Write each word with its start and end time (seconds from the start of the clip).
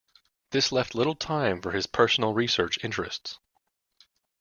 This 0.49 0.71
left 0.71 0.95
little 0.95 1.13
time 1.13 1.61
for 1.61 1.73
his 1.73 1.85
personal 1.85 2.33
research 2.33 2.83
interests. 2.83 3.37